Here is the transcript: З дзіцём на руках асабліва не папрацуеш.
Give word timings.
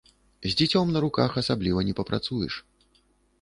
З 0.45 0.49
дзіцём 0.61 0.93
на 0.95 0.99
руках 1.05 1.37
асабліва 1.41 1.85
не 1.91 1.95
папрацуеш. 2.01 2.59